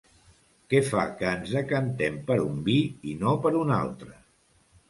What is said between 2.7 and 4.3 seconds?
vi i no per un altre?